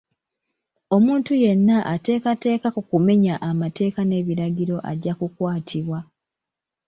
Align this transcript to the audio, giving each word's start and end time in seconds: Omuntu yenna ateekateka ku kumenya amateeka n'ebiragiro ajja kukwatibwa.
Omuntu 0.95 1.31
yenna 1.43 1.77
ateekateka 1.93 2.67
ku 2.75 2.81
kumenya 2.89 3.33
amateeka 3.49 4.01
n'ebiragiro 4.05 4.75
ajja 4.91 5.13
kukwatibwa. 5.19 5.99